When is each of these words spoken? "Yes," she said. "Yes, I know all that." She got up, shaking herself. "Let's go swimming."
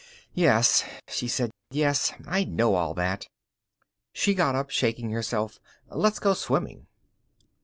"Yes," 0.33 0.83
she 1.07 1.27
said. 1.27 1.51
"Yes, 1.69 2.11
I 2.25 2.43
know 2.43 2.73
all 2.73 2.95
that." 2.95 3.27
She 4.13 4.33
got 4.33 4.55
up, 4.55 4.71
shaking 4.71 5.11
herself. 5.11 5.59
"Let's 5.91 6.17
go 6.17 6.33
swimming." 6.33 6.87